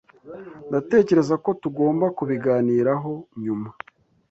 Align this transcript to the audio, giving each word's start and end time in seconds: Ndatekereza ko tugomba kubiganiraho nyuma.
Ndatekereza 0.69 1.35
ko 1.43 1.49
tugomba 1.61 2.05
kubiganiraho 2.17 3.11
nyuma. 3.43 3.69